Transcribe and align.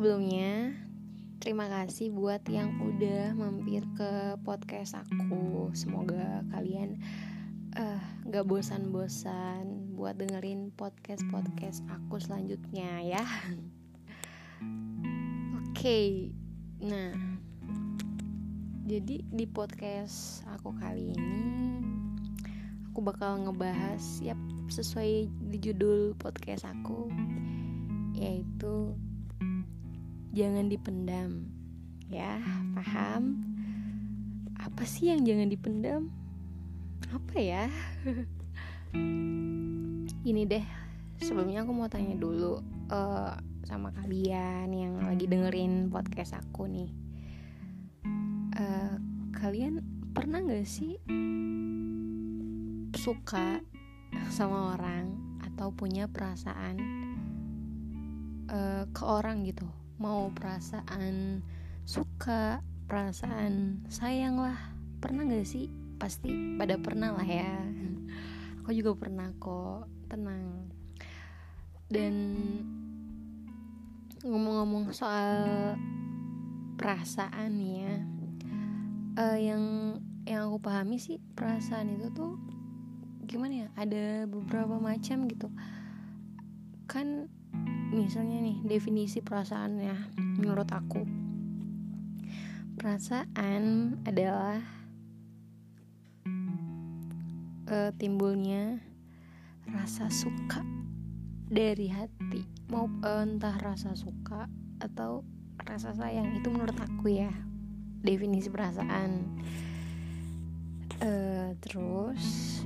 Sebelumnya, 0.00 0.72
terima 1.44 1.68
kasih 1.68 2.08
buat 2.08 2.40
yang 2.48 2.72
udah 2.80 3.36
mampir 3.36 3.84
ke 4.00 4.32
podcast 4.48 4.96
aku. 4.96 5.68
Semoga 5.76 6.40
kalian 6.56 6.96
uh, 7.76 8.00
gak 8.32 8.48
bosan-bosan 8.48 9.92
buat 9.92 10.16
dengerin 10.16 10.72
podcast-podcast 10.72 11.84
aku 11.84 12.16
selanjutnya 12.16 13.12
ya. 13.12 13.20
Oke, 15.68 15.76
okay. 15.76 16.08
nah, 16.80 17.12
jadi 18.88 19.20
di 19.20 19.44
podcast 19.52 20.48
aku 20.48 20.80
kali 20.80 21.12
ini 21.12 21.44
aku 22.88 23.04
bakal 23.04 23.36
ngebahas, 23.36 24.00
ya 24.24 24.32
sesuai 24.72 25.28
di 25.28 25.60
judul 25.60 26.16
podcast 26.16 26.64
aku, 26.64 27.12
yaitu 28.16 28.96
jangan 30.30 30.66
dipendam. 30.70 31.46
Ya 32.10 32.42
paham? 32.74 33.42
Apa 34.58 34.82
sih 34.86 35.10
yang 35.10 35.22
jangan 35.26 35.50
dipendam? 35.50 36.10
Apa 37.10 37.36
ya? 37.38 37.64
Ini 40.28 40.42
deh 40.46 40.66
sebelumnya 41.20 41.62
aku 41.62 41.72
mau 41.76 41.86
tanya 41.86 42.16
dulu 42.16 42.64
uh, 42.88 43.36
sama 43.68 43.92
kalian 43.92 44.72
yang 44.72 44.94
lagi 45.04 45.28
dengerin 45.28 45.92
podcast 45.92 46.38
aku 46.38 46.66
nih. 46.66 46.90
Uh, 48.56 48.96
kalian 49.36 49.84
pernah 50.10 50.42
gak 50.42 50.66
sih 50.66 50.98
suka 52.98 53.62
sama 54.28 54.74
orang 54.76 55.14
atau 55.46 55.70
punya 55.70 56.10
perasaan 56.10 56.76
uh, 58.50 58.84
ke 58.90 59.02
orang 59.06 59.46
gitu 59.46 59.64
mau 60.00 60.32
perasaan 60.32 61.44
suka 61.84 62.64
perasaan 62.88 63.84
sayang 63.92 64.40
lah. 64.40 64.56
Pernah 64.98 65.28
gak 65.28 65.44
sih? 65.44 65.68
Pasti 66.00 66.56
pada 66.56 66.80
pernah 66.80 67.12
lah 67.12 67.28
ya. 67.28 67.52
Aku 68.64 68.72
juga 68.72 68.96
pernah 68.96 69.28
kok. 69.36 69.84
Tenang. 70.08 70.72
Dan 71.92 72.14
ngomong-ngomong 74.24 74.88
soal 74.96 75.36
perasaan 76.80 77.60
ya 77.60 77.92
uh, 79.20 79.36
yang 79.36 79.64
yang 80.28 80.48
aku 80.48 80.60
pahami 80.60 81.00
sih 81.00 81.20
perasaan 81.36 82.00
itu 82.00 82.08
tuh 82.12 82.40
gimana 83.28 83.66
ya? 83.66 83.68
Ada 83.76 84.24
beberapa 84.26 84.80
macam 84.80 85.28
gitu. 85.28 85.52
Kan 86.88 87.30
misalnya 87.90 88.38
nih 88.38 88.58
definisi 88.62 89.18
perasaan 89.18 89.82
ya 89.82 89.98
menurut 90.38 90.70
aku. 90.70 91.02
Perasaan 92.78 93.94
adalah 94.06 94.62
uh, 97.68 97.90
timbulnya 97.98 98.78
rasa 99.68 100.08
suka 100.08 100.62
dari 101.50 101.90
hati. 101.90 102.46
Mau 102.70 102.86
uh, 103.02 103.26
entah 103.26 103.58
rasa 103.58 103.98
suka 103.98 104.46
atau 104.80 105.26
rasa 105.66 105.92
sayang 105.92 106.38
itu 106.38 106.48
menurut 106.48 106.78
aku 106.78 107.10
ya 107.10 107.34
definisi 108.00 108.48
perasaan. 108.48 109.28
Uh, 111.00 111.56
terus 111.64 112.60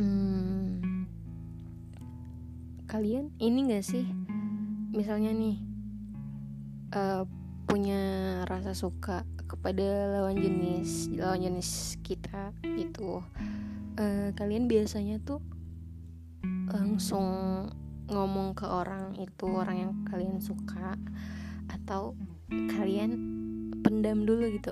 hmm, 0.00 0.75
kalian 2.86 3.34
ini 3.42 3.74
gak 3.74 3.82
sih? 3.82 4.06
Misalnya 4.94 5.34
nih 5.34 5.58
uh, 6.94 7.26
punya 7.66 8.00
rasa 8.46 8.72
suka 8.78 9.26
kepada 9.46 10.10
lawan 10.10 10.38
jenis 10.38 11.10
lawan 11.18 11.42
jenis 11.42 11.98
kita 12.02 12.54
itu 12.62 13.22
uh, 13.98 14.30
kalian 14.38 14.70
biasanya 14.70 15.18
tuh 15.22 15.42
langsung 16.70 17.26
ngomong 18.06 18.54
ke 18.54 18.66
orang 18.66 19.18
itu 19.18 19.46
orang 19.50 19.76
yang 19.82 19.92
kalian 20.06 20.38
suka 20.38 20.94
atau 21.66 22.14
kalian 22.50 23.18
pendam 23.82 24.22
dulu 24.22 24.46
gitu. 24.54 24.70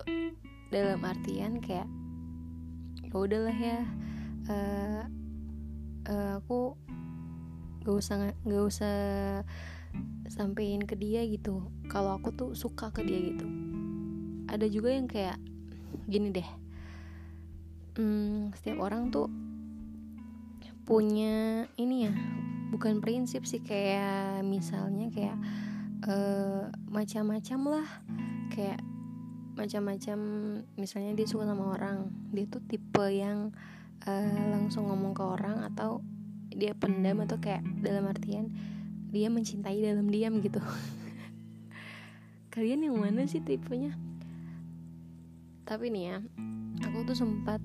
Dalam 0.71 1.03
artian 1.03 1.59
kayak 1.59 1.87
ya 3.03 3.15
udahlah 3.15 3.55
ya 3.55 3.83
uh, 4.51 5.03
uh, 6.11 6.43
aku 6.43 6.75
gak 7.85 7.95
usah 7.95 8.33
gak 8.43 8.65
usah 8.65 8.97
sampein 10.27 10.83
ke 10.83 10.99
dia 10.99 11.23
gitu. 11.29 11.69
Kalau 11.87 12.19
aku 12.19 12.35
tuh 12.35 12.51
suka 12.57 12.91
ke 12.91 13.07
dia 13.07 13.21
gitu. 13.21 13.47
Ada 14.51 14.67
juga 14.67 14.91
yang 14.91 15.07
kayak 15.07 15.39
gini 16.11 16.35
deh. 16.35 16.49
Hmm, 17.95 18.51
setiap 18.59 18.83
orang 18.83 19.15
tuh 19.15 19.31
punya 20.85 21.65
ini 21.81 22.11
ya 22.11 22.13
bukan 22.75 23.01
prinsip 23.01 23.47
sih 23.49 23.63
kayak 23.63 24.43
misalnya 24.45 25.09
kayak 25.15 25.39
uh, 26.09 26.69
macam-macam 26.91 27.61
lah. 27.79 27.89
Kayak 28.51 28.83
macam-macam 29.55 30.19
misalnya 30.75 31.15
dia 31.15 31.27
suka 31.31 31.47
sama 31.47 31.79
orang 31.79 32.11
dia 32.35 32.51
tuh 32.51 32.59
tipe 32.67 33.07
yang 33.07 33.55
uh, 34.03 34.43
langsung 34.51 34.91
ngomong 34.91 35.15
ke 35.15 35.23
orang 35.23 35.63
atau 35.63 36.03
dia 36.55 36.73
pendam 36.73 37.23
atau 37.27 37.37
kayak 37.43 37.67
dalam 37.83 38.07
artian 38.07 38.55
dia 39.15 39.31
mencintai 39.31 39.79
dalam 39.79 40.11
diam 40.11 40.43
gitu. 40.43 40.59
Kalian 42.55 42.87
yang 42.87 42.99
mana 42.99 43.27
sih 43.27 43.43
tipenya? 43.43 43.95
Tapi 45.67 45.91
nih 45.91 46.05
ya 46.11 46.17
aku 46.83 47.07
tuh 47.07 47.17
sempat 47.19 47.63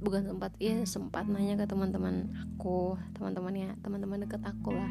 bukan 0.00 0.32
sempat 0.32 0.56
ya 0.56 0.74
sempat 0.88 1.28
nanya 1.28 1.60
ke 1.60 1.68
teman-teman 1.68 2.32
aku 2.40 2.96
teman-temannya 3.12 3.76
teman-teman 3.84 4.26
deket 4.26 4.42
aku 4.42 4.74
lah. 4.74 4.90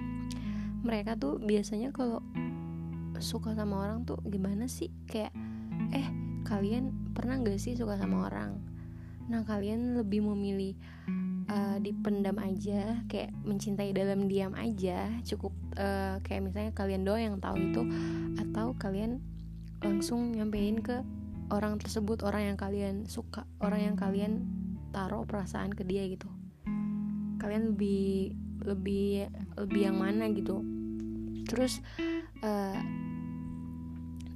Mereka 0.84 1.20
tuh 1.20 1.42
biasanya 1.44 1.92
kalau 1.92 2.24
suka 3.20 3.52
sama 3.52 3.84
orang 3.84 4.08
tuh 4.08 4.20
gimana 4.24 4.72
sih? 4.72 4.88
Kayak 5.04 5.36
eh 5.92 6.08
kalian 6.48 7.12
pernah 7.12 7.36
gak 7.44 7.60
sih 7.60 7.76
suka 7.76 8.00
sama 8.00 8.32
orang? 8.32 8.56
Nah 9.28 9.44
kalian 9.44 10.00
lebih 10.00 10.24
memilih 10.24 10.74
uh, 11.50 11.78
dipendam 11.82 12.38
aja 12.40 13.02
kayak 13.10 13.34
mencintai 13.44 13.92
dalam 13.92 14.30
diam 14.30 14.54
aja 14.56 15.10
cukup 15.26 15.52
uh, 15.76 16.22
kayak 16.24 16.50
misalnya 16.50 16.72
kalian 16.78 17.04
doang 17.04 17.24
yang 17.34 17.38
tahu 17.42 17.58
itu 17.60 17.82
atau 18.40 18.78
kalian 18.78 19.20
langsung 19.84 20.32
nyampein 20.36 20.80
ke 20.80 21.02
orang 21.50 21.82
tersebut 21.82 22.22
orang 22.22 22.54
yang 22.54 22.58
kalian 22.59 23.09
suka 23.09 23.44
orang 23.59 23.92
yang 23.92 23.96
kalian 23.98 24.46
taruh 24.94 25.26
perasaan 25.26 25.74
ke 25.74 25.86
dia 25.86 26.06
gitu. 26.09 26.30
Kalian 27.42 27.74
lebih 27.74 28.34
lebih 28.66 29.30
lebih 29.58 29.82
yang 29.82 29.98
mana 29.98 30.30
gitu. 30.30 30.62
Terus 31.50 31.82
uh, 32.46 32.78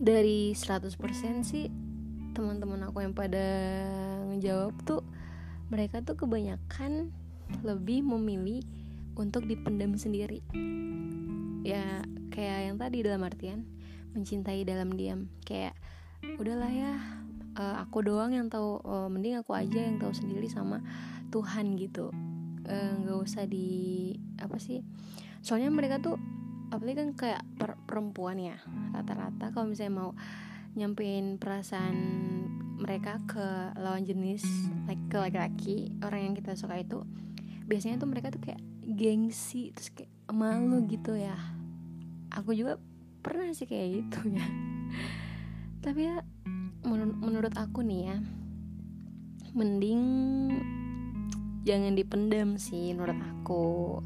dari 0.02 0.52
100% 0.58 0.98
sih 1.46 1.70
teman-teman 2.34 2.90
aku 2.90 3.06
yang 3.06 3.14
pada 3.14 3.46
ngejawab 4.34 4.74
tuh 4.84 5.06
mereka 5.74 6.06
tuh 6.06 6.14
kebanyakan 6.14 7.10
lebih 7.66 8.06
memilih 8.06 8.62
untuk 9.18 9.50
dipendam 9.50 9.98
sendiri. 9.98 10.46
Ya 11.66 12.06
kayak 12.30 12.60
yang 12.70 12.78
tadi 12.78 13.02
dalam 13.02 13.26
artian 13.26 13.66
mencintai 14.14 14.62
dalam 14.62 14.94
diam. 14.94 15.34
Kayak 15.42 15.74
udahlah 16.38 16.70
ya 16.70 16.94
uh, 17.58 17.82
aku 17.82 18.06
doang 18.06 18.38
yang 18.38 18.54
tahu 18.54 18.78
uh, 18.86 19.10
mending 19.10 19.42
aku 19.42 19.58
aja 19.58 19.82
yang 19.90 19.98
tahu 19.98 20.14
sendiri 20.14 20.46
sama 20.46 20.86
Tuhan 21.34 21.74
gitu. 21.82 22.14
Eh, 22.64 22.94
nggak 22.96 23.20
usah 23.20 23.44
di 23.44 24.16
apa 24.40 24.56
sih 24.56 24.80
soalnya 25.44 25.68
mereka 25.68 26.00
tuh 26.00 26.16
apalagi 26.72 26.96
kan 26.96 27.10
kayak 27.12 27.44
per 27.60 27.76
perempuan 27.84 28.40
ya 28.40 28.56
rata-rata 28.96 29.52
kalau 29.52 29.68
misalnya 29.68 30.00
mau 30.00 30.12
nyampein 30.80 31.36
perasaan 31.36 31.96
mereka 32.78 33.22
ke 33.30 33.48
lawan 33.80 34.04
jenis 34.04 34.44
like 34.90 35.02
ke 35.08 35.18
laki-laki 35.18 35.94
orang 36.02 36.32
yang 36.32 36.36
kita 36.36 36.58
suka 36.58 36.82
itu 36.82 37.06
biasanya 37.70 38.02
tuh 38.02 38.10
mereka 38.10 38.28
tuh 38.34 38.44
kayak 38.44 38.60
gengsi 38.84 39.72
terus 39.72 39.90
kayak 39.96 40.12
malu 40.32 40.84
gitu 40.88 41.16
ya. 41.16 41.36
Aku 42.34 42.52
juga 42.52 42.82
pernah 43.24 43.54
sih 43.56 43.70
kayak 43.70 44.04
gitu 44.04 44.20
ya. 44.36 44.46
Tapi 45.84 46.00
ya 46.04 46.16
menur 46.84 47.16
menurut 47.16 47.56
aku 47.56 47.80
nih 47.86 48.12
ya 48.12 48.18
mending 49.54 50.02
jangan 51.64 51.94
dipendam 51.96 52.60
sih 52.60 52.92
menurut 52.92 53.16
aku. 53.16 54.00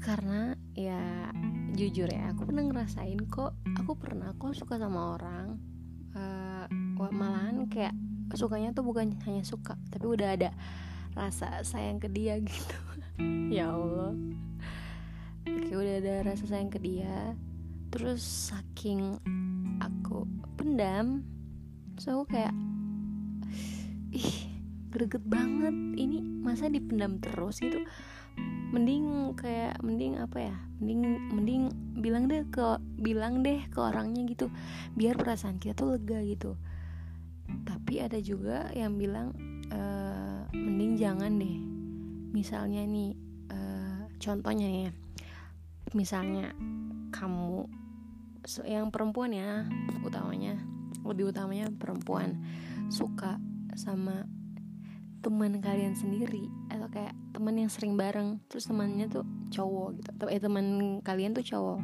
Karena 0.00 0.54
ya 0.72 1.28
jujur 1.76 2.08
ya 2.08 2.32
aku 2.32 2.48
pernah 2.48 2.64
ngerasain 2.64 3.20
kok 3.28 3.52
aku 3.76 3.92
pernah 4.00 4.32
kok 4.38 4.56
suka 4.56 4.80
sama 4.80 5.18
orang 5.18 5.75
malahan 7.12 7.66
kayak 7.70 7.94
sukanya 8.34 8.74
tuh 8.74 8.82
bukan 8.82 9.14
hanya 9.24 9.46
suka 9.46 9.78
tapi 9.88 10.06
udah 10.10 10.34
ada 10.34 10.50
rasa 11.16 11.64
sayang 11.64 12.02
ke 12.02 12.08
dia 12.12 12.38
gitu. 12.38 12.76
Ya 13.48 13.72
Allah. 13.72 14.12
Oke 15.48 15.72
udah 15.72 15.94
ada 16.04 16.14
rasa 16.28 16.44
sayang 16.44 16.68
ke 16.68 16.76
dia 16.76 17.32
terus 17.88 18.20
saking 18.20 19.16
aku 19.80 20.28
pendam 20.60 21.24
so 21.96 22.20
aku 22.20 22.36
kayak 22.36 22.52
ih 24.12 24.52
greget 24.92 25.24
banget. 25.24 25.72
Ini 25.72 26.20
masa 26.44 26.68
dipendam 26.68 27.16
terus 27.24 27.64
gitu? 27.64 27.80
Mending 28.76 29.32
kayak 29.40 29.80
mending 29.80 30.20
apa 30.20 30.52
ya? 30.52 30.56
Mending 30.76 31.00
mending 31.32 31.62
bilang 31.96 32.28
deh 32.28 32.44
ke 32.52 32.76
bilang 33.00 33.40
deh 33.40 33.64
ke 33.72 33.78
orangnya 33.80 34.28
gitu 34.28 34.52
biar 34.92 35.16
perasaan 35.16 35.56
kita 35.56 35.72
tuh 35.72 35.96
lega 35.96 36.20
gitu 36.20 36.60
tapi 37.64 38.02
ada 38.02 38.18
juga 38.18 38.70
yang 38.74 38.98
bilang 38.98 39.32
e, 39.70 39.80
mending 40.54 40.98
jangan 40.98 41.38
deh. 41.38 41.58
Misalnya 42.34 42.82
nih 42.84 43.12
e, 43.50 43.58
contohnya 44.18 44.66
nih 44.66 44.82
ya. 44.90 44.92
Misalnya 45.94 46.52
kamu 47.14 47.66
yang 48.66 48.94
perempuan 48.94 49.34
ya 49.34 49.66
utamanya 50.06 50.54
lebih 51.02 51.34
utamanya 51.34 51.66
perempuan 51.70 52.38
suka 52.90 53.38
sama 53.74 54.26
teman 55.26 55.58
kalian 55.58 55.98
sendiri 55.98 56.46
atau 56.70 56.86
kayak 56.86 57.10
teman 57.34 57.58
yang 57.58 57.66
sering 57.66 57.98
bareng 57.98 58.38
terus 58.46 58.70
temannya 58.70 59.10
tuh 59.10 59.26
cowok 59.50 59.98
gitu 59.98 60.08
atau 60.14 60.26
eh 60.30 60.38
teman 60.38 60.98
kalian 61.02 61.34
tuh 61.34 61.42
cowok. 61.42 61.80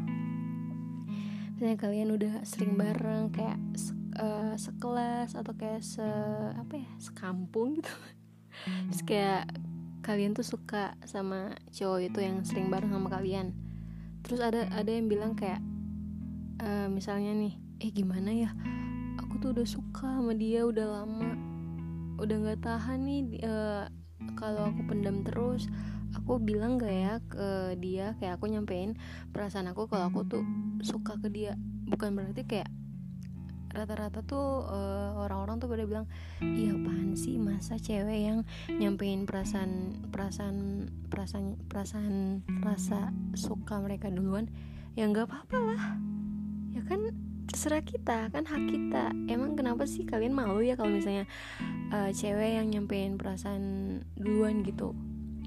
Misalnya 1.58 1.78
kalian 1.78 2.08
udah 2.14 2.34
sering 2.46 2.78
bareng 2.78 3.34
kayak 3.34 3.58
uh, 4.18 4.54
sekelas 4.56 5.36
atau 5.38 5.52
kayak 5.56 5.80
se 5.80 6.04
apa 6.56 6.80
ya 6.80 6.88
sekampung 7.00 7.80
gitu. 7.80 7.94
Terus 8.90 9.02
kayak 9.06 9.44
kalian 10.02 10.34
tuh 10.34 10.44
suka 10.44 10.98
sama 11.06 11.54
cowok 11.70 12.00
itu 12.12 12.18
yang 12.20 12.42
sering 12.42 12.68
bareng 12.68 12.92
sama 12.92 13.08
kalian. 13.08 13.54
Terus 14.26 14.42
ada 14.42 14.68
ada 14.70 14.90
yang 14.90 15.06
bilang 15.08 15.32
kayak 15.38 15.62
uh, 16.62 16.90
misalnya 16.90 17.32
nih 17.32 17.54
eh 17.80 17.90
gimana 17.90 18.30
ya? 18.34 18.50
Aku 19.22 19.38
tuh 19.38 19.54
udah 19.56 19.66
suka 19.66 20.20
sama 20.20 20.34
dia 20.36 20.66
udah 20.66 21.02
lama. 21.02 21.32
Udah 22.20 22.36
nggak 22.38 22.60
tahan 22.62 23.02
nih 23.06 23.22
uh, 23.46 23.86
kalau 24.36 24.70
aku 24.70 24.80
pendam 24.90 25.24
terus. 25.24 25.66
Aku 26.12 26.36
bilang 26.36 26.76
gak 26.76 26.92
ya 26.92 27.14
ke 27.24 27.72
dia? 27.80 28.12
Kayak 28.20 28.36
aku 28.36 28.52
nyampein 28.52 29.00
perasaan 29.32 29.72
aku 29.72 29.88
kalau 29.88 30.12
aku 30.12 30.28
tuh 30.28 30.44
suka 30.84 31.16
ke 31.16 31.32
dia. 31.32 31.56
Bukan 31.88 32.12
berarti 32.12 32.44
kayak 32.44 32.68
rata-rata 33.72 34.20
tuh 34.22 34.68
eh, 34.68 35.10
orang-orang 35.16 35.56
tuh 35.56 35.68
pada 35.72 35.84
bilang 35.88 36.06
iya 36.44 36.76
apaan 36.76 37.16
sih 37.16 37.40
masa 37.40 37.80
cewek 37.80 38.20
yang 38.20 38.38
nyampein 38.68 39.24
perasaan 39.24 39.96
perasaan 40.12 40.88
perasaan 41.08 41.56
perasaan 41.66 42.14
rasa 42.60 43.10
suka 43.32 43.80
mereka 43.80 44.12
duluan? 44.12 44.48
Ya 44.92 45.08
nggak 45.08 45.28
apa-apa 45.28 45.58
lah. 45.72 45.82
Ya 46.76 46.84
kan 46.84 47.16
terserah 47.48 47.84
kita 47.84 48.28
kan 48.28 48.44
hak 48.44 48.62
kita. 48.68 49.12
Emang 49.28 49.56
kenapa 49.56 49.88
sih 49.88 50.04
kalian 50.04 50.36
malu 50.36 50.60
ya 50.60 50.76
kalau 50.76 50.92
misalnya 50.92 51.24
uh, 51.92 52.12
cewek 52.12 52.60
yang 52.60 52.68
nyampein 52.68 53.16
perasaan 53.16 53.62
duluan 54.20 54.60
gitu? 54.64 54.92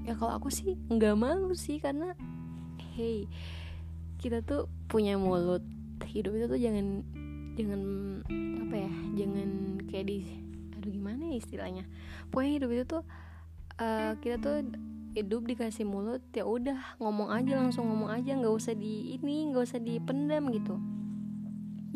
Ya 0.02 0.14
kalau 0.18 0.38
aku 0.38 0.50
sih 0.50 0.74
nggak 0.90 1.14
malu 1.18 1.54
sih 1.54 1.78
karena 1.78 2.14
hey 2.94 3.30
kita 4.18 4.42
tuh 4.42 4.66
punya 4.90 5.14
mulut. 5.14 5.62
Hidup 6.06 6.36
itu 6.36 6.46
tuh 6.46 6.60
jangan 6.60 7.02
jangan 7.56 7.80
apa 8.68 8.76
ya 8.76 8.92
jangan 9.24 9.48
kayak 9.88 10.06
di 10.06 10.18
aduh 10.76 10.90
gimana 10.92 11.22
ya 11.32 11.36
istilahnya. 11.40 11.84
Pokoknya 12.28 12.52
hidup 12.60 12.70
itu 12.70 12.84
tuh 12.84 13.02
uh, 13.80 14.12
kita 14.20 14.36
tuh 14.38 14.56
hidup 15.16 15.48
dikasih 15.48 15.88
mulut 15.88 16.20
ya 16.36 16.44
udah 16.44 17.00
ngomong 17.00 17.32
aja 17.32 17.56
langsung 17.56 17.88
ngomong 17.88 18.12
aja 18.12 18.36
nggak 18.36 18.52
usah 18.52 18.76
di 18.76 19.16
ini 19.16 19.48
nggak 19.48 19.64
usah 19.64 19.80
dipendam 19.80 20.52
gitu. 20.52 20.76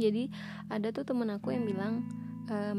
Jadi 0.00 0.32
ada 0.72 0.88
tuh 0.96 1.04
temen 1.04 1.28
aku 1.28 1.52
yang 1.52 1.68
bilang 1.68 2.08
uh, 2.48 2.72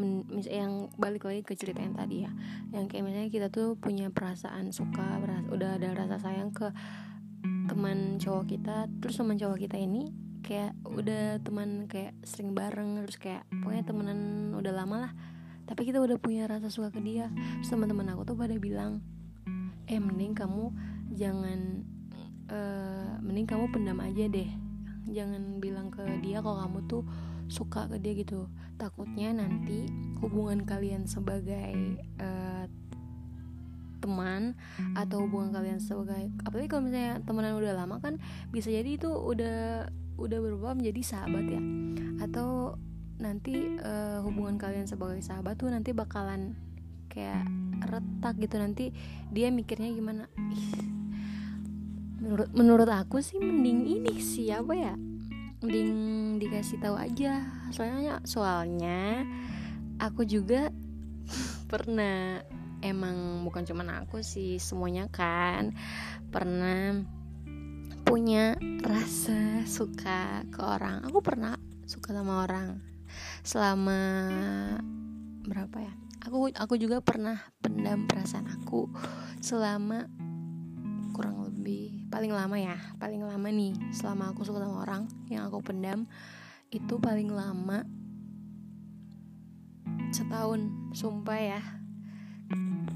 yang 0.49 0.89
balik 0.97 1.29
lagi 1.29 1.45
ke 1.45 1.53
cerita 1.53 1.85
yang 1.85 1.93
tadi 1.93 2.25
ya. 2.25 2.31
Yang 2.73 2.85
kayak 2.89 3.03
misalnya 3.05 3.29
kita 3.29 3.47
tuh 3.53 3.77
punya 3.77 4.09
perasaan 4.09 4.73
suka 4.73 5.21
beras, 5.21 5.45
udah 5.53 5.77
ada 5.77 5.93
rasa 5.93 6.17
sayang 6.17 6.49
ke 6.49 6.73
teman 7.69 8.17
cowok 8.17 8.57
kita 8.57 8.89
terus 8.99 9.15
teman 9.15 9.37
cowok 9.37 9.69
kita 9.69 9.77
ini 9.77 10.30
udah 10.91 11.39
teman 11.41 11.87
kayak 11.87 12.15
sering 12.27 12.51
bareng 12.51 12.99
terus 13.03 13.17
kayak 13.17 13.47
pokoknya 13.49 13.83
temenan 13.87 14.19
udah 14.55 14.73
lama 14.75 15.09
lah. 15.09 15.13
Tapi 15.65 15.87
kita 15.87 16.03
udah 16.03 16.19
punya 16.19 16.49
rasa 16.51 16.67
suka 16.67 16.91
ke 16.91 16.99
dia. 16.99 17.31
Terus 17.61 17.69
teman-teman 17.71 18.11
aku 18.11 18.27
tuh 18.27 18.35
pada 18.35 18.55
bilang 18.59 18.99
eh 19.87 19.99
mending 19.99 20.35
kamu 20.35 20.71
jangan 21.15 21.83
uh, 22.51 23.19
mending 23.23 23.47
kamu 23.47 23.65
pendam 23.71 23.99
aja 24.03 24.27
deh. 24.27 24.49
Jangan 25.07 25.63
bilang 25.63 25.89
ke 25.89 26.03
dia 26.19 26.43
kalau 26.43 26.59
kamu 26.67 26.79
tuh 26.87 27.03
suka 27.47 27.87
ke 27.87 27.99
dia 27.99 28.13
gitu. 28.15 28.51
Takutnya 28.75 29.31
nanti 29.31 29.87
hubungan 30.19 30.67
kalian 30.67 31.07
sebagai 31.07 31.99
uh, 32.19 32.67
teman 34.01 34.57
atau 34.97 35.29
hubungan 35.29 35.53
kalian 35.53 35.77
sebagai 35.77 36.33
apalagi 36.41 36.67
kalau 36.67 36.89
misalnya 36.89 37.21
temenan 37.21 37.53
udah 37.53 37.73
lama 37.77 38.01
kan 38.01 38.17
bisa 38.49 38.73
jadi 38.73 38.97
itu 38.97 39.07
udah 39.07 39.87
udah 40.21 40.39
berubah 40.39 40.77
menjadi 40.77 41.01
sahabat 41.01 41.45
ya. 41.49 41.61
Atau 42.21 42.77
nanti 43.21 43.77
uh, 43.81 44.21
hubungan 44.25 44.57
kalian 44.57 44.89
sebagai 44.89 45.21
sahabat 45.21 45.57
tuh 45.57 45.69
nanti 45.69 45.93
bakalan 45.93 46.53
kayak 47.09 47.45
retak 47.85 48.37
gitu. 48.37 48.55
Nanti 48.61 48.85
dia 49.33 49.49
mikirnya 49.49 49.89
gimana? 49.91 50.29
Ih, 50.53 50.73
menurut 52.21 52.49
menurut 52.53 52.89
aku 52.89 53.19
sih 53.19 53.41
mending 53.41 53.89
ini 53.99 54.13
siapa 54.21 54.73
ya? 54.77 54.93
Mending 55.61 55.91
dikasih 56.37 56.77
tahu 56.77 56.97
aja. 56.97 57.41
Soalnya 57.73 58.21
soalnya 58.25 59.25
aku 60.01 60.25
juga 60.25 60.69
pernah 61.71 62.41
emang 62.81 63.45
bukan 63.45 63.63
cuman 63.63 64.03
aku 64.03 64.25
sih 64.25 64.57
semuanya 64.57 65.05
kan 65.07 65.77
pernah 66.33 66.97
punya 68.11 68.59
rasa 68.83 69.63
suka 69.63 70.43
ke 70.51 70.59
orang. 70.59 70.99
Aku 71.07 71.23
pernah 71.23 71.55
suka 71.87 72.11
sama 72.11 72.43
orang 72.43 72.83
selama 73.39 73.99
berapa 75.47 75.79
ya? 75.79 75.95
Aku 76.27 76.51
aku 76.51 76.75
juga 76.75 76.99
pernah 76.99 77.39
pendam 77.63 78.11
perasaan 78.11 78.51
aku 78.51 78.91
selama 79.39 80.11
kurang 81.15 81.39
lebih 81.39 82.11
paling 82.11 82.35
lama 82.35 82.59
ya 82.59 82.75
paling 82.99 83.23
lama 83.23 83.47
nih 83.47 83.79
selama 83.95 84.35
aku 84.35 84.43
suka 84.43 84.59
sama 84.59 84.83
orang 84.83 85.07
yang 85.31 85.47
aku 85.47 85.63
pendam 85.63 86.03
itu 86.67 86.99
paling 86.99 87.31
lama 87.31 87.87
setahun 90.11 90.67
sumpah 90.91 91.39
ya 91.39 91.63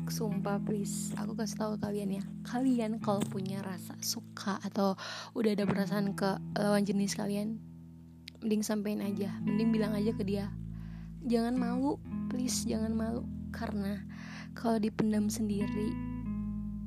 sumpah 0.09 0.61
please. 0.63 1.11
Aku 1.19 1.35
kasih 1.35 1.57
tahu 1.59 1.73
kalian 1.81 2.21
ya. 2.21 2.23
Kalian 2.47 3.03
kalau 3.03 3.19
punya 3.27 3.59
rasa 3.65 3.97
suka 3.99 4.61
atau 4.63 4.95
udah 5.35 5.51
ada 5.51 5.67
perasaan 5.67 6.15
ke 6.15 6.39
lawan 6.55 6.87
jenis 6.87 7.19
kalian 7.19 7.59
mending 8.39 8.63
sampein 8.63 9.01
aja. 9.03 9.33
Mending 9.43 9.75
bilang 9.75 9.91
aja 9.91 10.15
ke 10.15 10.23
dia. 10.23 10.47
Jangan 11.25 11.57
malu 11.57 11.99
please. 12.31 12.63
Jangan 12.63 12.93
malu. 12.95 13.27
Karena 13.51 13.99
kalau 14.55 14.79
dipendam 14.79 15.27
sendiri 15.27 15.91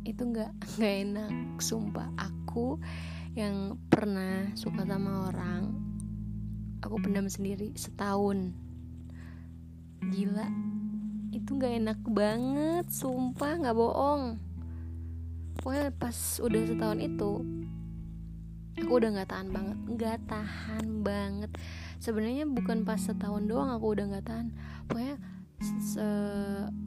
itu 0.08 0.22
nggak 0.22 0.52
nggak 0.78 0.94
enak. 1.04 1.32
Sumpah 1.60 2.08
aku 2.16 2.80
yang 3.36 3.76
pernah 3.92 4.50
suka 4.56 4.88
sama 4.88 5.28
orang 5.28 5.88
aku 6.80 6.96
pendam 7.02 7.26
sendiri 7.26 7.74
setahun. 7.74 8.54
Gila 10.14 10.46
itu 11.32 11.50
nggak 11.56 11.74
enak 11.84 12.00
banget 12.08 12.86
sumpah 12.88 13.52
nggak 13.60 13.76
bohong. 13.76 14.40
Pokoknya 15.58 15.90
pas 15.96 16.16
udah 16.40 16.62
setahun 16.64 17.00
itu 17.02 17.32
aku 18.78 18.92
udah 18.94 19.10
nggak 19.10 19.30
tahan 19.34 19.48
banget 19.50 19.78
nggak 19.90 20.18
tahan 20.30 20.86
banget. 21.02 21.50
Sebenarnya 21.98 22.46
bukan 22.46 22.86
pas 22.86 23.02
setahun 23.02 23.44
doang 23.50 23.74
aku 23.74 23.92
udah 23.98 24.04
nggak 24.06 24.26
tahan. 24.26 24.54
Pokoknya 24.86 25.16
se 25.82 26.06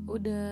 udah 0.07 0.47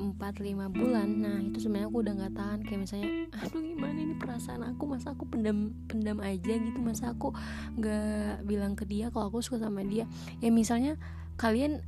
empat 0.00 0.40
lima 0.40 0.72
bulan 0.72 1.20
nah 1.20 1.36
itu 1.44 1.68
sebenarnya 1.68 1.92
aku 1.92 2.00
udah 2.00 2.14
nggak 2.16 2.34
tahan. 2.34 2.58
Kayak 2.64 2.80
misalnya 2.88 3.08
aduh 3.36 3.60
gimana 3.60 3.98
ini 4.00 4.14
perasaan 4.16 4.64
aku? 4.64 4.82
Masa 4.88 5.12
aku 5.12 5.28
pendam 5.28 5.76
pendam 5.86 6.18
aja 6.24 6.54
gitu? 6.56 6.80
Masa 6.80 7.12
aku 7.12 7.36
nggak 7.76 8.48
bilang 8.48 8.72
ke 8.72 8.88
dia 8.88 9.12
kalau 9.12 9.28
aku 9.28 9.44
suka 9.44 9.68
sama 9.68 9.84
dia? 9.84 10.08
Ya 10.40 10.48
misalnya 10.48 10.96
kalian 11.36 11.84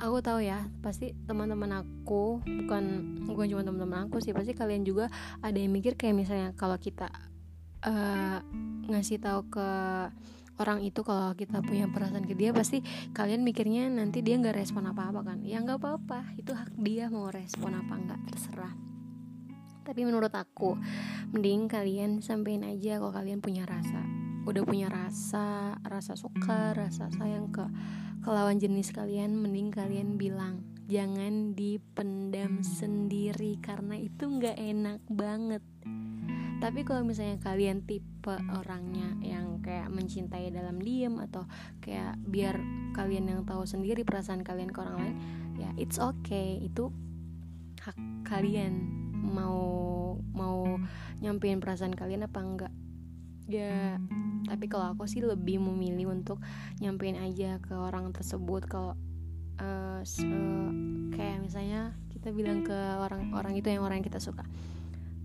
aku 0.00 0.24
tahu 0.24 0.40
ya 0.40 0.64
pasti 0.80 1.12
teman-teman 1.28 1.84
aku 1.84 2.40
bukan 2.40 2.84
bukan 3.28 3.46
cuma 3.52 3.62
teman-teman 3.62 4.08
aku 4.08 4.24
sih 4.24 4.32
pasti 4.32 4.56
kalian 4.56 4.82
juga 4.82 5.12
ada 5.44 5.60
yang 5.60 5.70
mikir 5.70 5.94
kayak 5.94 6.16
misalnya 6.16 6.56
kalau 6.56 6.80
kita 6.80 7.12
uh, 7.84 8.40
ngasih 8.88 9.20
tahu 9.20 9.46
ke 9.52 9.68
orang 10.60 10.84
itu 10.84 11.00
kalau 11.00 11.32
kita 11.32 11.64
punya 11.64 11.88
perasaan 11.88 12.28
ke 12.28 12.36
dia 12.36 12.52
pasti 12.52 12.84
kalian 13.16 13.40
mikirnya 13.40 13.88
nanti 13.88 14.20
dia 14.20 14.36
nggak 14.36 14.60
respon 14.60 14.92
apa-apa 14.92 15.24
kan? 15.24 15.40
Ya 15.40 15.56
nggak 15.64 15.80
apa-apa 15.80 16.36
itu 16.36 16.52
hak 16.52 16.76
dia 16.76 17.08
mau 17.08 17.32
respon 17.32 17.72
apa 17.72 17.96
nggak 17.96 18.20
terserah. 18.28 18.74
Tapi 19.80 20.00
menurut 20.04 20.30
aku 20.36 20.76
mending 21.32 21.64
kalian 21.64 22.20
sampein 22.20 22.60
aja 22.62 23.00
kalau 23.00 23.08
kalian 23.08 23.40
punya 23.40 23.64
rasa. 23.64 24.04
Udah 24.44 24.60
punya 24.68 24.92
rasa 24.92 25.80
rasa 25.80 26.12
suka 26.12 26.76
rasa 26.76 27.08
sayang 27.08 27.48
ke 27.48 27.64
ke 28.20 28.28
lawan 28.28 28.60
jenis 28.60 28.92
kalian 28.92 29.32
mending 29.40 29.72
kalian 29.72 30.20
bilang 30.20 30.60
jangan 30.90 31.56
dipendam 31.56 32.60
sendiri 32.60 33.56
karena 33.62 33.96
itu 33.96 34.26
nggak 34.26 34.58
enak 34.58 35.00
banget. 35.08 35.62
Tapi 36.60 36.84
kalau 36.84 37.06
misalnya 37.08 37.40
kalian 37.40 37.88
tipe 37.88 38.36
orangnya 38.52 39.16
yang 39.24 39.64
kayak 39.64 39.88
mencintai 39.88 40.52
dalam 40.52 40.76
diam 40.76 41.16
atau 41.22 41.48
kayak 41.80 42.20
biar 42.28 42.60
kalian 42.92 43.32
yang 43.32 43.40
tahu 43.48 43.64
sendiri 43.64 44.04
perasaan 44.04 44.44
kalian 44.44 44.68
ke 44.68 44.78
orang 44.84 44.96
lain 45.00 45.16
ya 45.56 45.70
it's 45.80 45.96
okay. 45.96 46.60
Itu 46.60 46.92
hak 47.80 47.96
kalian. 48.28 48.84
Mau 49.20 49.62
mau 50.34 50.66
nyampein 51.22 51.62
perasaan 51.62 51.94
kalian 51.94 52.26
apa 52.26 52.40
enggak 52.42 52.72
ya 53.50 53.96
tapi 54.50 54.66
kalau 54.66 54.90
aku 54.90 55.06
sih 55.06 55.22
lebih 55.22 55.62
memilih 55.62 56.10
untuk 56.10 56.42
nyampein 56.82 57.14
aja 57.14 57.62
ke 57.62 57.70
orang 57.70 58.10
tersebut. 58.10 58.66
Kalau 58.66 58.98
uh, 59.62 60.02
kayak 61.14 61.38
misalnya 61.46 61.94
kita 62.10 62.34
bilang 62.34 62.66
ke 62.66 62.74
orang-orang 62.74 63.62
itu 63.62 63.70
yang 63.70 63.86
orang 63.86 64.02
yang 64.02 64.08
kita 64.10 64.18
suka 64.18 64.42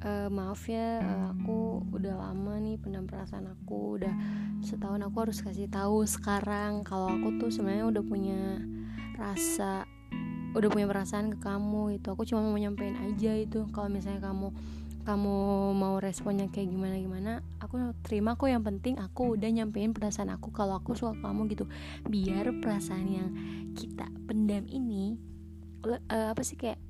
uh, 0.06 0.30
maaf 0.32 0.64
ya 0.70 1.02
aku 1.34 1.84
udah 1.92 2.16
lama 2.16 2.56
nih 2.62 2.80
pendam 2.80 3.04
perasaan 3.10 3.52
aku 3.52 4.00
udah 4.00 4.14
setahun 4.64 5.02
aku 5.04 5.18
harus 5.28 5.44
kasih 5.44 5.68
tahu 5.68 6.08
sekarang 6.08 6.86
kalau 6.86 7.12
aku 7.12 7.36
tuh 7.42 7.50
sebenarnya 7.52 7.90
udah 7.90 8.04
punya 8.06 8.64
rasa 9.20 9.84
udah 10.56 10.72
punya 10.72 10.88
perasaan 10.88 11.36
ke 11.36 11.40
kamu 11.44 12.00
itu 12.00 12.08
aku 12.08 12.24
cuma 12.24 12.48
mau 12.48 12.56
nyampein 12.56 12.96
aja 12.96 13.36
itu. 13.36 13.68
Kalau 13.76 13.92
misalnya 13.92 14.24
kamu 14.24 14.56
kamu 15.06 15.38
mau 15.78 16.02
responnya 16.02 16.50
kayak 16.50 16.74
gimana 16.74 16.98
gimana 16.98 17.32
aku 17.62 17.78
terima 18.02 18.34
kok 18.34 18.50
yang 18.50 18.66
penting 18.66 18.98
aku 18.98 19.38
udah 19.38 19.54
nyampein 19.54 19.94
perasaan 19.94 20.34
aku 20.34 20.50
kalau 20.50 20.82
aku 20.82 20.98
suka 20.98 21.14
kamu 21.22 21.46
gitu. 21.54 21.70
Biar 22.10 22.50
perasaan 22.58 23.06
yang 23.06 23.30
kita 23.78 24.10
pendam 24.26 24.66
ini 24.66 25.22
uh, 25.86 26.34
apa 26.34 26.42
sih 26.42 26.58
kayak 26.58 26.82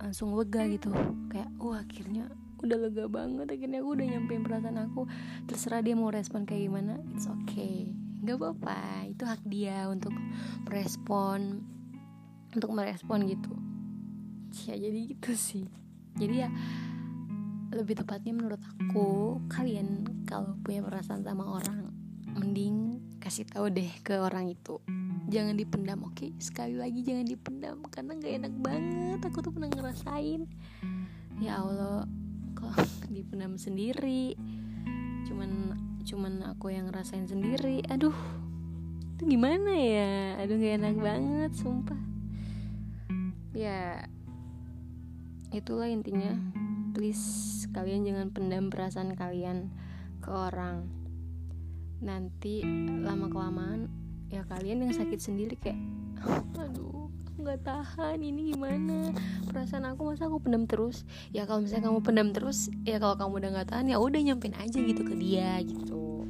langsung 0.00 0.32
lega 0.32 0.64
gitu. 0.64 0.88
Kayak 1.28 1.52
oh 1.60 1.76
akhirnya 1.76 2.32
udah 2.58 2.88
lega 2.88 3.04
banget 3.06 3.46
akhirnya 3.52 3.84
aku 3.84 3.90
udah 4.00 4.06
nyampein 4.16 4.42
perasaan 4.42 4.78
aku. 4.88 5.04
Terserah 5.44 5.84
dia 5.84 5.92
mau 5.92 6.08
respon 6.08 6.48
kayak 6.48 6.72
gimana 6.72 6.96
it's 7.12 7.28
okay. 7.28 7.92
Nggak 8.24 8.40
apa-apa 8.40 9.12
itu 9.12 9.22
hak 9.28 9.44
dia 9.44 9.92
untuk 9.92 10.16
merespon 10.64 11.60
untuk 12.56 12.72
merespon 12.72 13.28
gitu. 13.28 13.52
Ya 14.64 14.74
jadi 14.80 15.12
gitu 15.12 15.36
sih. 15.36 15.68
Jadi 16.16 16.34
ya 16.42 16.48
lebih 17.68 18.00
tepatnya 18.00 18.32
menurut 18.32 18.62
aku 18.64 19.38
kalian 19.52 20.04
kalau 20.24 20.56
punya 20.64 20.80
perasaan 20.80 21.20
sama 21.20 21.44
orang 21.60 21.92
mending 22.32 23.02
kasih 23.20 23.44
tahu 23.44 23.68
deh 23.68 23.90
ke 24.00 24.16
orang 24.16 24.48
itu. 24.48 24.80
Jangan 25.28 25.60
dipendam 25.60 26.00
oke? 26.08 26.16
Okay? 26.16 26.30
sekali 26.40 26.80
lagi 26.80 27.04
jangan 27.04 27.26
dipendam 27.28 27.76
karena 27.92 28.16
gak 28.16 28.32
enak 28.40 28.54
banget. 28.64 29.20
Aku 29.28 29.44
tuh 29.44 29.52
pernah 29.52 29.68
ngerasain. 29.68 30.48
Ya 31.42 31.60
allah 31.60 32.08
kok 32.56 32.72
dipendam 33.14 33.60
sendiri? 33.60 34.32
Cuman 35.28 35.76
cuman 36.08 36.48
aku 36.48 36.72
yang 36.72 36.88
ngerasain 36.88 37.28
sendiri. 37.28 37.84
Aduh 37.92 38.16
itu 39.18 39.28
gimana 39.28 39.76
ya? 39.76 40.40
Aduh 40.40 40.56
gak 40.56 40.74
enak 40.80 40.96
banget 40.96 41.52
sumpah. 41.52 42.00
Ya 43.52 44.08
itulah 45.52 45.88
intinya 45.88 46.32
please 46.98 47.62
kalian 47.70 48.02
jangan 48.02 48.34
pendam 48.34 48.74
perasaan 48.74 49.14
kalian 49.14 49.70
ke 50.18 50.34
orang. 50.34 50.90
Nanti 52.02 52.66
lama 53.06 53.30
kelamaan 53.30 53.86
ya 54.26 54.42
kalian 54.42 54.82
yang 54.82 54.90
sakit 54.90 55.22
sendiri 55.22 55.54
kayak 55.62 55.78
aduh 56.58 57.06
nggak 57.38 57.62
tahan 57.62 58.18
ini 58.18 58.50
gimana? 58.50 59.14
Perasaan 59.46 59.86
aku 59.86 60.10
masa 60.10 60.26
aku 60.26 60.42
pendam 60.42 60.66
terus? 60.66 61.06
Ya 61.30 61.46
kalau 61.46 61.62
misalnya 61.62 61.86
kamu 61.86 62.02
pendam 62.02 62.28
terus 62.34 62.66
ya 62.82 62.98
kalau 62.98 63.14
kamu 63.14 63.46
udah 63.46 63.50
nggak 63.54 63.68
tahan 63.70 63.86
ya 63.86 64.02
udah 64.02 64.18
nyampein 64.18 64.58
aja 64.58 64.78
gitu 64.82 65.06
ke 65.06 65.14
dia 65.14 65.62
gitu. 65.62 66.26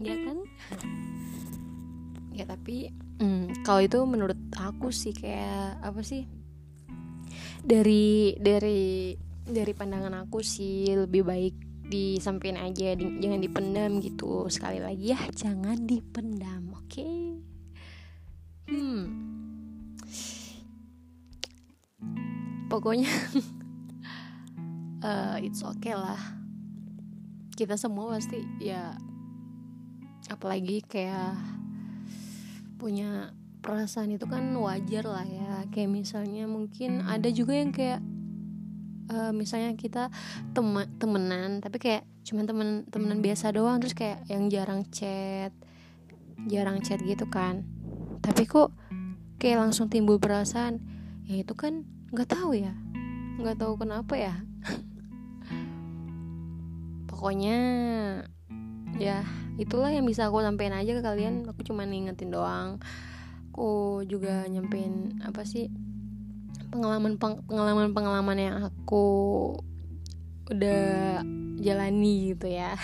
Ya 0.00 0.16
kan? 0.16 0.38
Ya 2.32 2.48
tapi 2.48 2.88
hmm, 3.20 3.68
kalau 3.68 3.84
itu 3.84 4.00
menurut 4.08 4.40
aku 4.56 4.88
sih 4.96 5.12
kayak 5.12 5.76
apa 5.84 6.00
sih? 6.00 6.24
Dari 7.60 8.40
dari 8.40 9.12
dari 9.50 9.74
pandangan 9.74 10.24
aku 10.26 10.40
sih 10.40 10.88
lebih 10.94 11.26
baik 11.26 11.54
disampaikan 11.90 12.70
aja 12.70 12.94
di, 12.94 13.18
jangan 13.18 13.42
dipendam 13.42 13.98
gitu. 13.98 14.46
Sekali 14.46 14.78
lagi 14.78 15.10
ya 15.10 15.20
jangan 15.34 15.84
dipendam 15.84 16.70
oke? 16.70 16.86
Okay? 16.86 17.34
hmm. 18.70 19.02
Pokoknya 22.70 23.10
uh, 25.02 25.36
it's 25.46 25.66
okay 25.66 25.98
lah. 25.98 26.18
Kita 27.58 27.74
semua 27.74 28.16
pasti 28.16 28.40
ya 28.62 28.94
apalagi 30.30 30.86
kayak 30.86 31.34
punya 32.78 33.34
perasaan 33.60 34.14
itu 34.14 34.24
kan 34.30 34.54
wajar 34.56 35.04
lah 35.04 35.26
ya. 35.26 35.66
Kayak 35.74 35.90
misalnya 35.90 36.46
mungkin 36.46 37.02
ada 37.04 37.28
juga 37.28 37.58
yang 37.58 37.74
kayak 37.74 38.00
uh, 39.10 39.34
misalnya 39.34 39.74
kita 39.74 40.08
temen 40.54 40.86
temenan 40.96 41.58
tapi 41.58 41.82
kayak 41.82 42.06
cuman 42.22 42.46
temen 42.46 42.68
temenan 42.88 43.20
biasa 43.20 43.50
doang 43.50 43.82
terus 43.82 43.98
kayak 43.98 44.22
yang 44.30 44.46
jarang 44.46 44.86
chat 44.88 45.50
jarang 46.48 46.80
chat 46.80 47.00
gitu 47.04 47.28
kan. 47.28 47.66
Tapi 48.24 48.48
kok 48.48 48.72
kayak 49.36 49.60
langsung 49.60 49.92
timbul 49.92 50.16
perasaan 50.16 50.80
ya 51.28 51.40
itu 51.40 51.52
kan 51.52 51.84
nggak 52.12 52.28
tahu 52.28 52.56
ya 52.56 52.72
nggak 53.40 53.56
tahu 53.60 53.80
kenapa 53.80 54.14
ya. 54.16 54.34
Pokoknya 57.10 57.58
ya 59.00 59.24
itulah 59.56 59.92
yang 59.92 60.04
bisa 60.04 60.28
aku 60.28 60.44
sampein 60.44 60.76
aja 60.76 60.92
ke 60.96 61.02
kalian. 61.02 61.48
Aku 61.48 61.64
cuma 61.64 61.88
ngingetin 61.88 62.32
doang. 62.32 62.80
Aku 63.50 64.00
juga 64.06 64.46
nyampein 64.46 65.20
apa 65.24 65.44
sih 65.44 65.68
pengalaman 66.70 67.18
pengalaman 67.18 67.90
pengalaman 67.90 68.38
yang 68.38 68.56
aku 68.62 69.06
udah 70.50 71.22
jalani 71.60 72.34
gitu 72.34 72.46
ya 72.50 72.78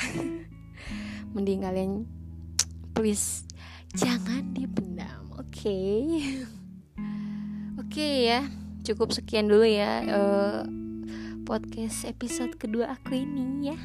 mending 1.34 1.62
kalian 1.62 2.04
please 2.92 3.46
jangan 3.94 4.52
dipendam 4.52 5.30
oke 5.34 5.46
okay? 5.48 6.02
oke 7.80 7.88
okay, 7.88 8.14
ya 8.30 8.40
cukup 8.82 9.10
sekian 9.14 9.50
dulu 9.50 9.66
ya 9.66 10.02
uh, 10.06 10.62
podcast 11.46 12.06
episode 12.06 12.54
kedua 12.58 12.94
aku 12.94 13.14
ini 13.18 13.70
ya 13.70 13.78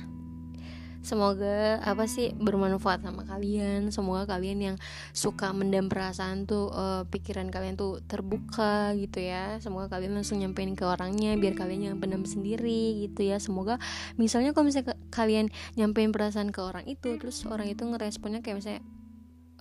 semoga 1.01 1.81
apa 1.81 2.05
sih 2.05 2.34
bermanfaat 2.38 3.01
sama 3.01 3.25
kalian. 3.25 3.89
Semoga 3.89 4.29
kalian 4.29 4.60
yang 4.62 4.75
suka 5.12 5.50
mendam 5.51 5.89
perasaan 5.89 6.46
tuh 6.46 6.70
uh, 6.70 7.03
pikiran 7.10 7.50
kalian 7.50 7.75
tuh 7.75 8.01
terbuka 8.05 8.93
gitu 8.98 9.22
ya. 9.22 9.58
Semoga 9.58 9.89
kalian 9.89 10.13
langsung 10.17 10.39
nyampein 10.39 10.77
ke 10.77 10.86
orangnya 10.86 11.34
biar 11.38 11.58
kalian 11.58 11.93
yang 11.93 11.98
pendam 11.98 12.24
sendiri 12.24 13.05
gitu 13.10 13.25
ya. 13.25 13.41
Semoga 13.41 13.81
misalnya 14.15 14.53
kalau 14.53 14.70
misalnya 14.70 14.93
kalian 15.10 15.50
nyampein 15.74 16.13
perasaan 16.13 16.53
ke 16.53 16.62
orang 16.62 16.86
itu 16.86 17.17
terus 17.17 17.43
orang 17.50 17.70
itu 17.70 17.81
ngeresponnya 17.81 18.46
kayak 18.46 18.62
misalnya 18.62 18.81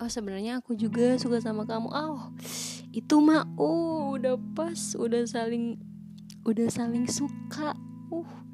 oh 0.01 0.09
sebenarnya 0.09 0.61
aku 0.61 0.77
juga 0.77 1.17
suka 1.17 1.41
sama 1.41 1.65
kamu. 1.65 1.89
Oh 1.89 2.33
itu 2.93 3.17
mah 3.21 3.49
oh 3.57 4.17
udah 4.21 4.37
pas 4.53 4.95
udah 4.97 5.25
saling 5.25 5.81
udah 6.45 6.69
saling 6.69 7.09
suka. 7.09 7.73
Uh 8.11 8.50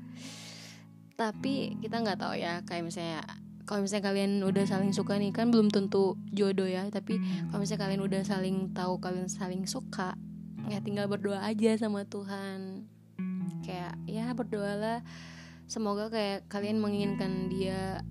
tapi 1.17 1.81
kita 1.81 2.05
nggak 2.05 2.21
tahu 2.21 2.37
ya 2.37 2.61
kayak 2.69 2.85
misalnya 2.85 3.25
kalau 3.67 3.83
misalnya 3.83 4.05
kalian 4.13 4.33
udah 4.47 4.65
saling 4.69 4.95
suka 4.95 5.19
nih 5.19 5.35
kan 5.35 5.51
belum 5.51 5.73
tentu 5.73 6.15
jodoh 6.31 6.69
ya 6.69 6.87
tapi 6.93 7.19
kalau 7.51 7.65
misalnya 7.65 7.83
kalian 7.89 8.03
udah 8.05 8.23
saling 8.23 8.57
tahu 8.77 9.01
kalian 9.03 9.27
saling 9.27 9.67
suka 9.67 10.15
ya 10.67 10.83
tinggal 10.83 11.07
berdoa 11.07 11.43
aja 11.47 11.79
sama 11.79 12.03
Tuhan. 12.07 12.91
Kayak 13.63 13.95
ya 14.07 14.31
berdoalah 14.35 15.03
semoga 15.67 16.11
kayak 16.11 16.47
kalian 16.47 16.79
menginginkan 16.79 17.51
dia 17.51 18.03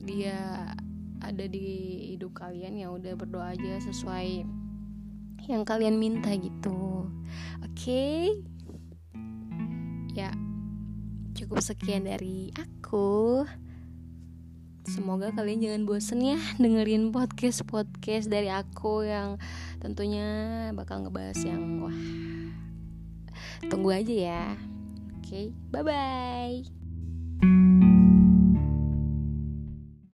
dia 0.00 0.72
ada 1.20 1.44
di 1.44 1.68
hidup 2.16 2.32
kalian 2.32 2.80
ya 2.80 2.88
udah 2.88 3.12
berdoa 3.18 3.52
aja 3.52 3.80
sesuai 3.84 4.44
yang 5.48 5.64
kalian 5.64 5.96
minta 5.96 6.32
gitu. 6.36 7.08
Oke? 7.64 7.76
Okay? 7.76 8.20
ya 10.16 10.34
cukup 11.38 11.62
sekian 11.62 12.02
dari 12.10 12.50
aku. 12.58 13.46
Semoga 14.88 15.30
kalian 15.30 15.62
jangan 15.62 15.82
bosen 15.86 16.24
ya 16.24 16.40
dengerin 16.62 17.14
podcast-podcast 17.14 18.26
dari 18.26 18.50
aku 18.50 19.06
yang 19.06 19.38
tentunya 19.78 20.26
bakal 20.74 21.04
ngebahas 21.04 21.38
yang 21.44 21.84
wah 21.84 22.00
Tunggu 23.70 23.90
aja 23.94 24.14
ya. 24.14 24.44
Oke, 25.18 25.28
okay, 25.28 25.46
bye-bye 25.70 26.77